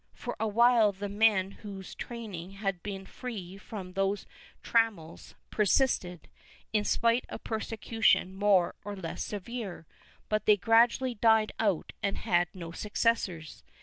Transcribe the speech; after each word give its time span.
For 0.15 0.35
awhile 0.39 0.91
the 0.91 1.07
men 1.09 1.51
whose 1.51 1.93
training 1.93 2.53
had 2.53 2.81
been 2.81 3.05
free 3.05 3.59
from 3.59 3.93
these 3.93 4.25
trammels 4.63 5.35
persisted, 5.51 6.27
in 6.73 6.83
spite 6.83 7.23
of 7.29 7.43
persecution 7.43 8.33
more 8.33 8.73
or 8.83 8.95
less 8.95 9.23
severe, 9.23 9.85
but 10.27 10.47
they 10.47 10.57
gradually 10.57 11.13
died 11.13 11.51
out 11.59 11.93
and 12.01 12.17
had 12.17 12.47
no 12.55 12.71
successors. 12.71 13.63